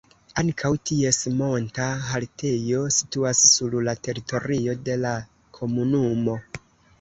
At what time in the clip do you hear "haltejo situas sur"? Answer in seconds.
2.05-3.77